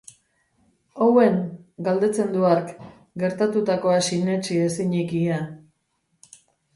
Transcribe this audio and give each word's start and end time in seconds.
Owen?, 1.07 1.35
galdetzen 1.87 2.31
du 2.37 2.47
hark, 2.51 2.71
gertatutakoa 3.25 3.99
sinetsi 4.07 4.57
ezinik 4.69 5.13
ia. 5.21 5.37